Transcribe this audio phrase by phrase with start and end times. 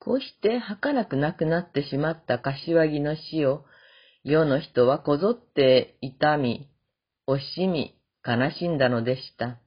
[0.00, 3.64] こうして儚くなくなってしまった柏木の死を、
[4.24, 6.70] 世の人はこぞって痛み、
[7.28, 7.94] 惜しみ、
[8.26, 9.58] 悲しんだのでした。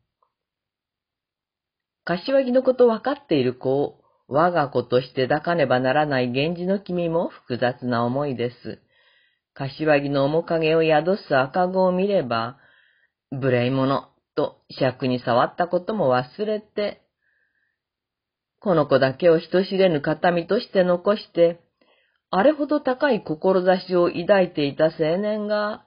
[2.04, 8.81] 柏木のこと分かっている子を我が子として抱かねばならない源氏の君も複雑な思いです。
[9.54, 12.57] 柏木の面影を宿す赤子を見れば、
[13.29, 17.02] 無礼者と尺に触ったことも忘れて、
[18.64, 21.59] この子だけを人知れぬ形見として残して、
[22.31, 25.86] あれほど高い志を抱いていた青年が、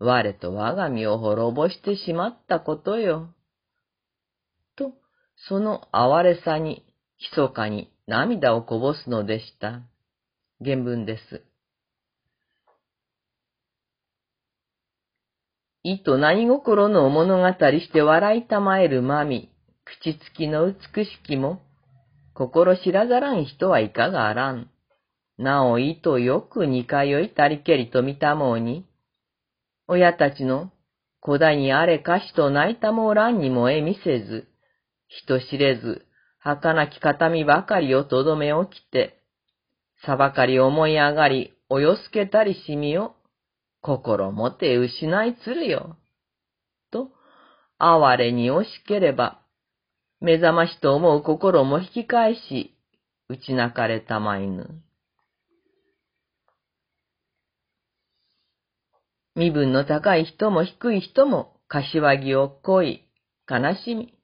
[0.00, 3.32] 我と我が身を滅ぼしてしまったことよ。
[4.76, 4.94] と、
[5.48, 6.84] その哀れさに、
[7.20, 9.82] 密かに涙をこぼすのでした。
[10.60, 11.44] 原文です。
[15.84, 19.52] 意と何心の物語して笑いたまえるまみ、
[19.84, 21.62] 口つきの美しきも、
[22.38, 24.70] 心知らざらん人はいかがあらん。
[25.38, 28.86] なお意とよく似通いたりけりと見たもうに、
[29.88, 30.70] 親たちの
[31.18, 34.46] 子だにあれかしと泣いたもおらんにもえ見せず、
[35.08, 36.06] 人知れず、
[36.38, 39.18] 儚き形見ばかりをとどめ起きて、
[40.06, 43.16] さばかり思い上がり、およすけたりしみを、
[43.82, 45.96] 心もて失いつるよ。
[46.92, 47.08] と、
[47.78, 49.40] 哀れに惜しければ、
[50.20, 52.76] 目覚ましと思う心も引き返し、
[53.28, 54.82] 打ち泣かれたまいぬ。
[59.36, 63.04] 身分の高い人も低い人も、柏木を恋、
[63.48, 64.14] 悲しみ、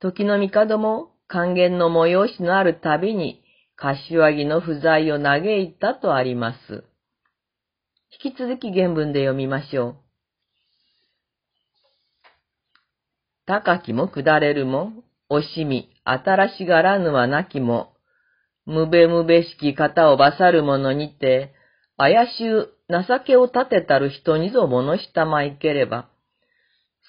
[0.00, 3.44] 時の帝も還元の催しのあるたびに、
[3.76, 6.84] 柏木の不在を嘆いたとあります。
[8.20, 9.96] 引き続き原文で読みましょう。
[13.46, 14.92] 高きも下れるも、
[15.32, 17.94] 惜しみ、新しがらぬはなきも、
[18.66, 21.54] むべむべしき方をばさる者にて、
[21.96, 26.10] 怪しゅう情けを立てたる人にぞ物したまいければ、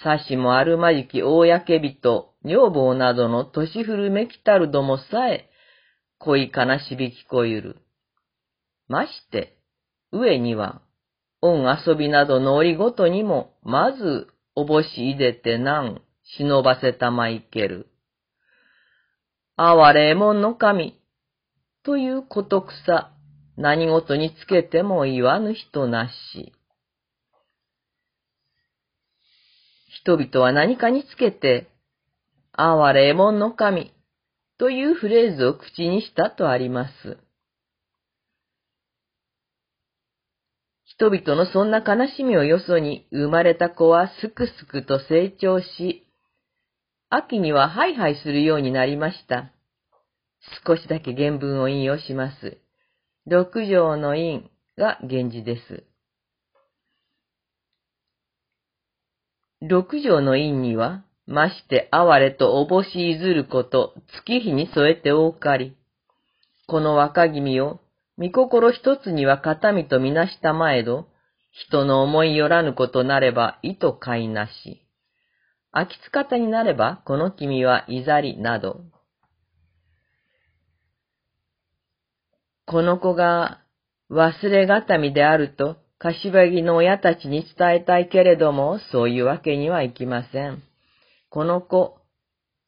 [0.04, 5.50] さしもあるまじき公人、女房などの年古めきたるどもさえ、
[6.20, 7.78] 恋悲しび聞こえる。
[8.88, 9.58] まして、
[10.12, 10.82] 上には、
[11.42, 16.02] 恩遊びなどの折ごとにも、まず、おぼしいでてなん、
[16.38, 17.88] 忍ばせたまいける。
[19.56, 21.00] 哀れえもんの神、
[21.84, 23.14] ということくさ、
[23.56, 26.54] 何事につけても言わぬ人なし。
[30.02, 31.70] 人々は何かにつけて、
[32.54, 33.94] 哀れえもんの神
[34.58, 37.18] というフレーズを口にしたとあります。
[40.86, 46.03] 人々のそんな悲しみをよそに生まれた子はすくすくと成長し、
[47.16, 49.52] 秋にはハイハイするようになりました。
[50.66, 52.58] 少しだけ原文を引用します。
[53.28, 55.84] 六条の因が源氏です。
[59.62, 63.94] 六条の因には、まして哀れとおぼしいずること、
[64.26, 65.78] 月日に添えておかり。
[66.66, 67.80] この若君を、
[68.18, 71.06] 見心一つには形見とみなしたまえど、
[71.52, 74.83] 人の思いよらぬことなれば意と買いなし。
[75.76, 78.82] 秋津方になれば、この君はいざりなど。
[82.68, 83.60] この子が
[84.12, 90.62] 忘れがたみであると、柏木の親たちに伝えたいけれども、そういうわけにはいきません。
[91.30, 91.98] この子、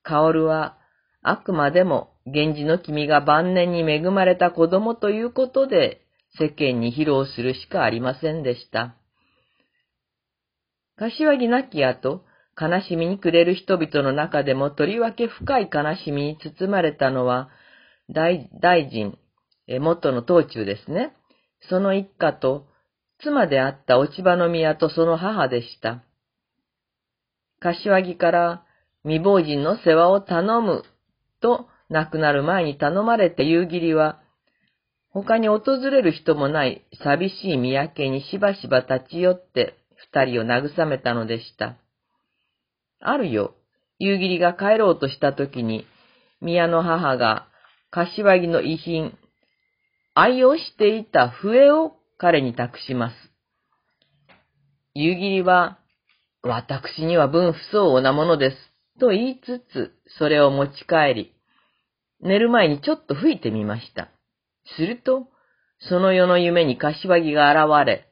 [0.01, 0.77] 薫は、
[1.21, 6.01] あくまでも、源氏の君が晩年に恵まれた子供ということで、
[6.39, 8.95] 世間に披露するしかありませんでした。
[10.95, 12.23] 柏木なき後、
[12.59, 17.49] 悲しみに暮れる人々の中でもとりわけ深い悲しみに包まれたのは、
[18.09, 19.17] 大大臣、
[19.67, 21.13] 元の当中ですね。
[21.69, 22.67] その一家と、
[23.19, 26.03] 妻であった落ち葉の宮とその母でした。
[27.59, 28.63] 柏木から
[29.03, 30.83] 未亡人の世話を頼む
[31.41, 34.21] と亡くなる前に頼まれて夕霧は、
[35.09, 39.75] 他に訪れる人もない寂しい三宅にしばしば立ち寄って
[40.13, 41.77] 二人を慰めたのでした。
[43.09, 43.55] あるよ、
[43.99, 45.85] 夕霧が帰ろうとした時に、
[46.41, 47.47] 宮の母が
[47.91, 49.17] 柏木の遺品、
[50.13, 53.15] 愛用していた笛を彼に託します。
[54.93, 55.79] 夕霧は、
[56.41, 58.57] 私には分不相応なものです。
[58.99, 61.33] と言いつつ、それを持ち帰り、
[62.21, 64.09] 寝る前にちょっと吹いてみました。
[64.77, 65.27] すると、
[65.89, 68.09] その世の夢に柏木が現れ、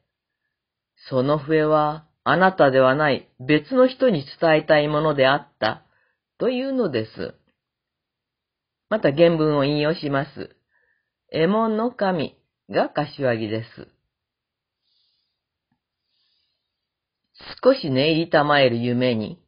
[1.09, 5.83] その笛はあなたではない別の人に伝えたいものであった、
[6.37, 7.35] というのです。
[8.89, 10.55] また原文を引用します。
[11.31, 12.37] 右衛門の神
[12.69, 13.87] が柏木です。
[17.63, 19.41] 少し寝入りたまえる夢に、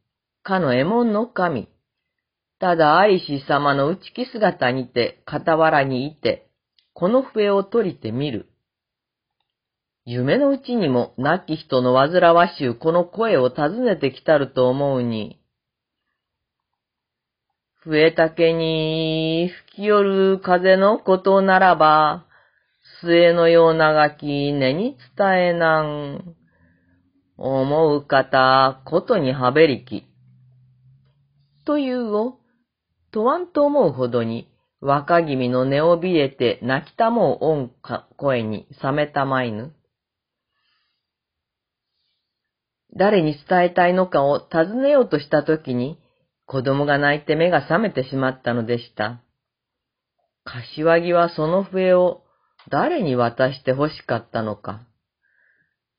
[0.43, 1.69] かの右衛門の神、
[2.59, 6.49] ただ愛し様の内気姿にて傍らにいて、
[6.93, 8.49] この笛を取りてみる。
[10.07, 15.41] 夢のうちにも亡き人の煩わしゅうこの声を尋ねてきたると思うに、
[17.83, 22.27] 笛竹に吹き寄る風のことならば、
[23.01, 26.35] 末のようながき根に伝えなん。
[27.37, 30.05] 思う方、ことにはべりき。
[31.65, 32.37] というを、
[33.11, 34.49] とわんと思うほどに、
[34.81, 37.71] 若君の寝をびれて泣きたもう音
[38.17, 39.73] 声に冷めたまいぬ。
[42.95, 45.99] 誰に伝えたいのかを尋ねようとしたときに、
[46.45, 49.21] 子供が泣いて目が覚めてしまったのでした。
[50.43, 52.23] 柏木はその笛を
[52.69, 54.81] 誰に渡して欲しかったのか。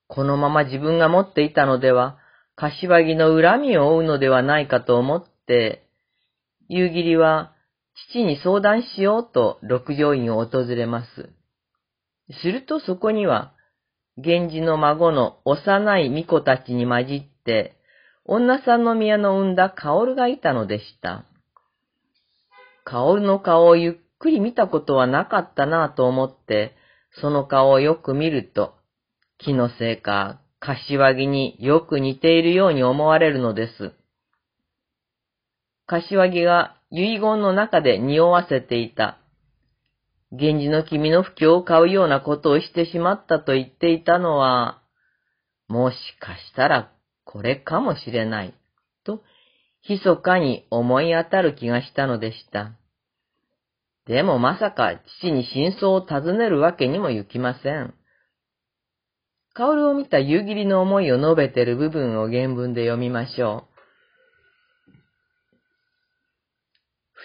[0.09, 2.19] このまま自分が持っていたのでは、
[2.55, 5.87] 柏木の恨みを負うのではないかと思って、
[6.69, 7.53] 夕霧は
[8.11, 11.31] 父に相談しようと六条院を訪れます。
[12.43, 13.53] するとそこには、
[14.17, 17.77] 源氏の孫の幼い巫女たちに混じって、
[18.25, 21.25] 女さんの宮の産んだ薫がいたのでした。
[22.85, 26.75] 薫の顔をゆっくり見たことはなかったなぁと思って、
[27.21, 28.75] その顔をよく見ると、
[29.39, 33.93] 気のせいか、柏木によく似ているように思われるのです。
[35.87, 39.19] 柏木が遺言の中で匂わせていた。
[40.33, 44.83] 源氏の君の不況を買うようなことをしてしまったと言っていたのは、
[45.69, 46.93] もしかしたら
[47.25, 48.55] これかもしれない、
[49.05, 49.23] と、
[49.89, 52.73] 密かに思い当たる気がしたのでした。
[54.07, 57.95] でもまさか父に真相を尋ねるわけにも行きません。
[59.55, 63.77] 薫を見た夕霧の思いを述べている部分を原文で読みましょう。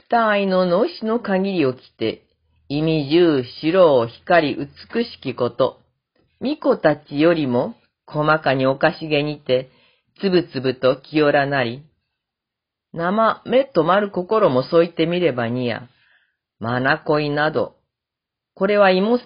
[0.09, 2.25] 二愛の脳死の限りを着て、
[2.74, 5.82] 意味重白を光り美しきこと、
[6.40, 7.76] 巫女たちよりも
[8.08, 9.70] 細かにおかしげにて、
[10.22, 11.84] つぶつぶと清らなり、
[12.94, 15.90] 生目とまる心も添いてみればにや、
[16.60, 17.76] まなこいなど、
[18.56, 19.20] これは今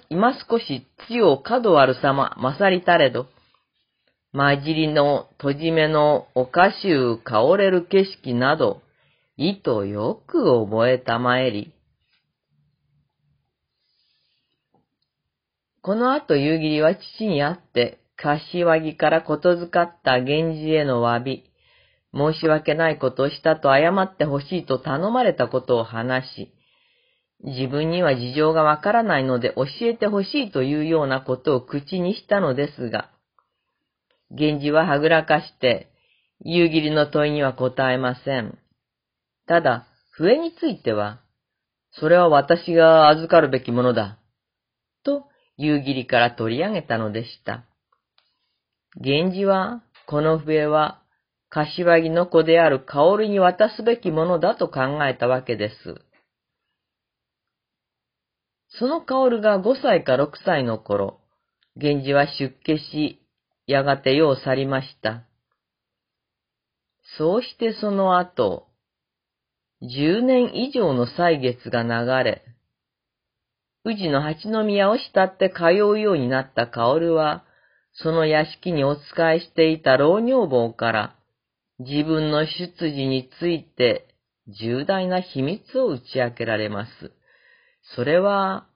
[0.50, 3.28] 少し強を角ある様、勝りたれど、
[4.34, 8.82] 混じりの閉じ目のおかしゅう香れる景色など、
[9.38, 11.75] 意とよく覚えたまえり。
[15.86, 21.44] この後夕霧は父に会って、柏木からことづかった源氏への詫び、
[22.12, 26.54] 申し訳ないことをしたと謝ってほしいと頼まれたことを話し、
[27.44, 33.12] 自分には事情がわからないので教えてほしいというようなことを口にしたのですが、
[34.32, 35.92] 源氏ははぐらかして、
[36.44, 38.58] 夕霧の問いには答えません。
[39.46, 41.22] ただ、笛については、
[41.92, 44.18] それは私が預かるべきものだ、
[45.04, 47.66] と夕霧から取り上げたのでした。
[48.98, 51.02] 源氏は、この笛は、
[51.50, 55.96] 柏木の子である薫に渡すべきものだと考えたわけです。
[58.78, 61.20] その薫が5歳か6歳の頃、
[61.76, 63.22] 源氏は出家し、
[63.68, 65.24] やがて世を去りました。
[67.18, 68.68] そうしてその後、
[69.82, 72.44] 10年以上の歳月が流れ、
[73.86, 77.46] 宇治の八宮を慕って通うようになった薫は、
[77.94, 81.16] その屋敷にお仕えしていた老女房から
[81.80, 84.08] 自分の出自について
[84.48, 87.12] 重大な秘密を打ち明けられます。
[87.96, 88.68] それは、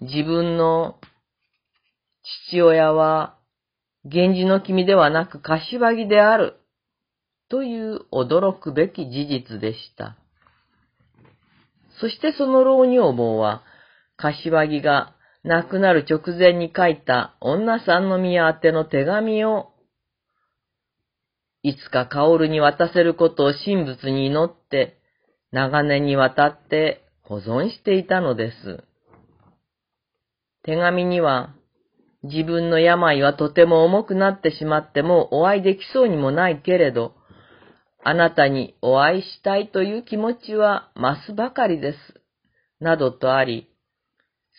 [0.00, 1.00] 自分の
[2.50, 3.36] 父親は、
[4.04, 6.54] 源氏の君ではなく柏木である、
[7.48, 10.16] という驚くべき事実でした。
[12.00, 13.62] そしてその老女房は、
[14.18, 19.70] 柏木が亡くなる直前に書いた女さんの宮宛ての手紙を、
[21.62, 24.98] いつか薫に渡せることを神仏に祈って、
[25.52, 28.84] 長年にわたって保存していたのです。
[30.64, 31.54] 手紙には、
[32.24, 37.14] 自分の病はとても重くなってしまってもお会いできそうにもないけれど、
[38.02, 41.98] あなたにお会いしたいという気持ちは増すばかりです。
[42.80, 43.68] などとあり、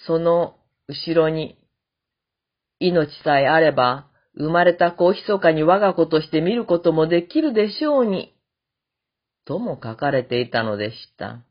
[0.05, 0.55] その
[0.87, 1.57] 後ろに、
[2.79, 8.35] 命さえあれば、生まれた子を密かに我が子として見ることもできるでしょうに、
[9.45, 11.43] とも書かれていたのでした。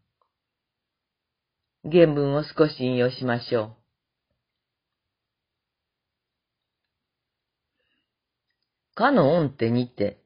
[1.85, 3.79] 原文を少し引用しましょう。
[8.95, 10.21] かの恩手にて、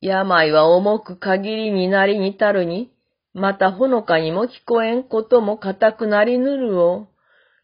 [0.00, 2.92] 病は重く限りになりにたるに、
[3.38, 7.08] またほのかにも聞こえんことも固くなりぬるを、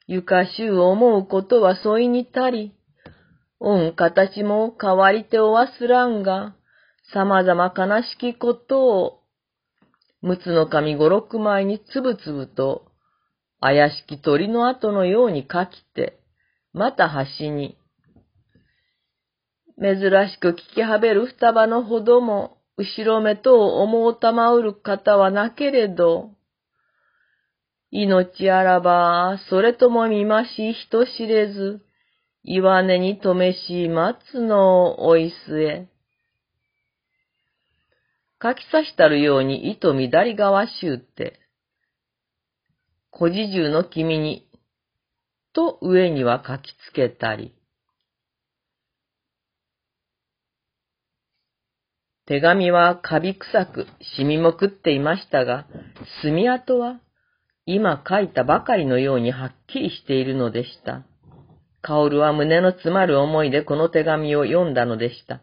[0.06, 2.74] ゆかしゅう思うことは添いにたり、
[3.58, 6.54] 恩形も変わりておわすらんが、
[7.12, 9.20] 様々悲しきことを、
[10.22, 12.86] むつの神五六枚につぶつぶと、
[13.60, 16.20] 怪しき鳥の跡のように書きて、
[16.72, 17.76] また端に、
[19.78, 19.98] 珍
[20.30, 26.30] しく聞きはべる双葉のほども、後ろめと思うたまうる方はなけれど、
[27.90, 31.80] 命あらば、それとも見まし人知れず、
[32.42, 35.88] 岩根に止めし松のおいすえ。
[38.42, 41.38] 書きさしたるように糸乱り川しゅうて、
[43.16, 44.48] 古事中の君に、
[45.54, 47.54] と上には書きつけたり、
[52.26, 55.66] 手紙はカビ臭く染みもくっていましたが、
[56.22, 57.00] 墨跡は
[57.66, 61.04] 今書いたばかりのようにはっきりしているのでした。
[61.82, 65.42] カオルは胸の詰まる思いでこの手紙を読んだのでした。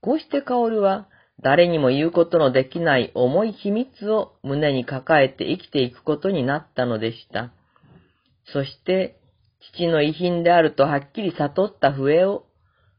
[0.00, 1.08] こうしてカオルは
[1.42, 7.52] 誰にも言うことのできない重い秘密を胸に抱えて生きていくことになったのでした。
[8.50, 9.20] そして、
[9.74, 12.46] 父の遺品であるとはっきり悟った笛を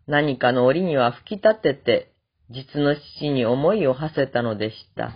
[0.06, 2.12] 何かの折には吹き立てて
[2.50, 5.12] 実の父に思いを馳せたのでした。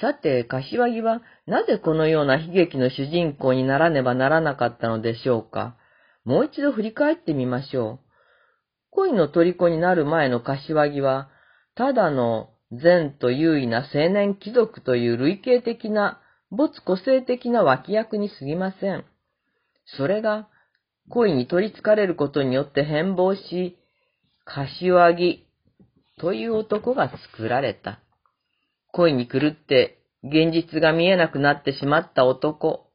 [0.00, 5.76] さて、柏木はなぜこのような悲劇の主人公にならねばならなかったのでしょうか。
[6.24, 8.10] もう一度振り返ってみましょう。
[8.90, 11.28] 恋の虜になる前の柏木は、
[11.74, 19.04] ただの善と優位な青年貴族という類型的な、没個性的な脇役に過ぎません。
[19.86, 20.48] それが、
[21.10, 23.76] 恋に取り憑かれることによって変貌し、
[24.44, 25.46] 柏木
[26.20, 28.00] という男が作られた。
[28.92, 32.86] 恋に狂って現実が見えなくなってしまった男。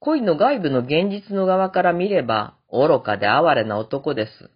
[0.00, 4.50] 恋の外部の現実の側から見れば愚かで哀れな男です。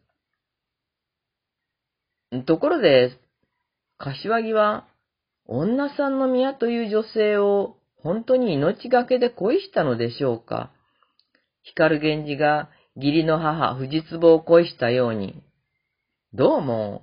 [2.44, 3.12] ところで、
[3.98, 4.86] 柏木は
[5.46, 10.72] 女さんの宮という女性を本当に命がけで恋したのでしょうか？
[11.64, 15.42] 光源氏が義理の母、藤壺を恋したように、
[16.34, 17.02] どうも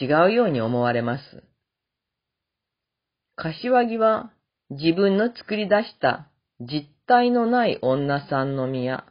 [0.00, 1.44] 違うように思われます。
[3.36, 4.30] 柏木は
[4.70, 6.28] 自分の作り出した
[6.60, 9.04] 実体のない女さんの宮、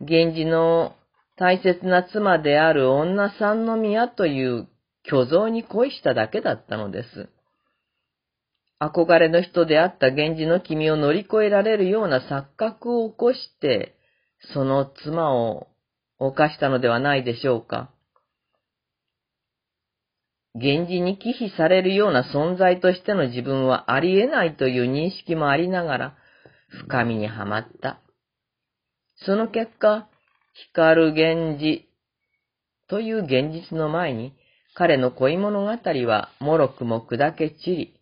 [0.00, 0.94] 源氏の
[1.36, 4.68] 大切な妻である女さんの宮という
[5.08, 7.28] 虚像に恋しただけだったのです。
[8.80, 13.96] 憧れの人であった源氏の君を乗り越えられるような錯覚を起こして、
[14.54, 15.66] その妻を
[16.18, 17.90] 犯したのではないでしょうか。
[20.54, 26.16] 源氏に忌避されるような存在としての自分はありえないという認識もありながら、
[26.68, 28.00] 深みにはまった。
[29.24, 30.08] その結果、
[30.72, 31.88] 光る源氏
[32.88, 34.34] という現実の前に、
[34.74, 35.70] 彼の恋物語
[36.06, 37.97] は脆くも砕け散り、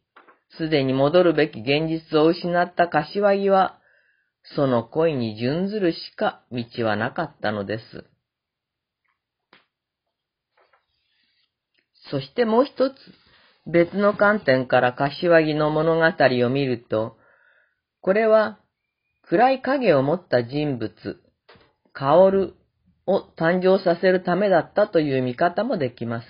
[0.57, 3.79] すでに戻るべき現実を失った柏木は、
[4.55, 8.05] その恋に準ずるしか道はなかったのです。
[12.11, 12.95] そしてもう一つ、
[13.67, 16.05] 別の観点から柏木の物語
[16.47, 17.17] を見ると、
[18.01, 18.61] これは
[19.23, 20.93] 暗い影を持った人物、
[21.93, 22.55] 薫
[23.07, 26.27] を誕生させるためだったという見方もできます。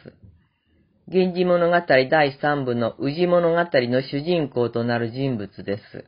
[1.08, 6.04] 源氏物語第3部の宇治物語の主人公となる人物です。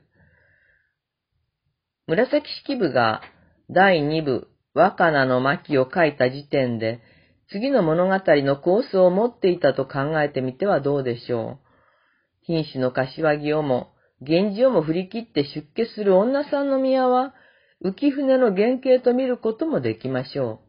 [2.09, 3.21] 紫式部が
[3.71, 7.01] 第2部若菜の巻を書いた時点で、
[7.49, 11.69] 次の物語のコースを持っていたと考えてみてはどうでしょう。
[12.43, 17.35] 品種の柏木をも、源氏をも振り切って出家する女さんの宮は、
[17.85, 20.61] 浮船の原型と見ることもできましょ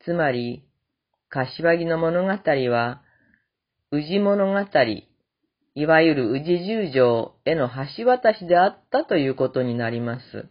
[0.00, 0.04] う。
[0.04, 0.64] つまり、
[1.28, 3.02] 柏木の物語は、
[3.90, 4.58] 宇治物語、
[5.74, 10.46] いわゆる宇治十条への橋渡しであったということになります。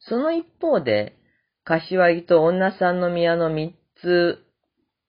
[0.00, 1.16] その一方で、
[1.64, 4.44] 柏木と女さんの宮の三つ、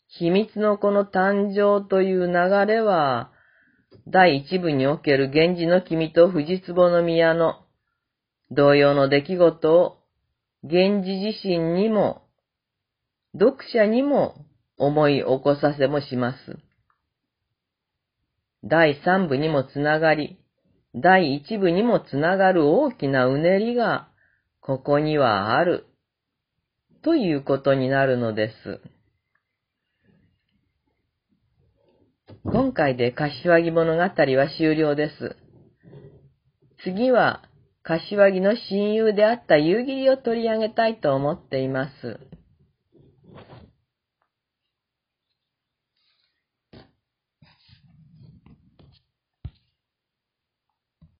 [0.07, 3.31] 秘密の子の誕生という流れは、
[4.07, 7.65] 第一部における源氏の君と藤壺の宮の
[8.49, 9.97] 同様の出来事を、
[10.63, 12.21] 源氏自身にも、
[13.33, 14.45] 読者にも
[14.77, 16.70] 思い起こさせもします。
[18.63, 20.37] 第三部にもつながり、
[20.93, 24.09] 第一部にもつながる大きなうねりが、
[24.59, 25.87] ここにはある、
[27.03, 28.81] ということになるのです。
[32.43, 34.09] 今回で柏木物語は
[34.57, 35.35] 終了です。
[36.83, 37.43] 次は、
[37.83, 42.19] 柏木の親友であった夕霧を取り上げたいと思っています。